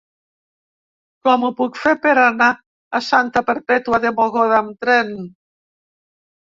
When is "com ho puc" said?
1.27-1.77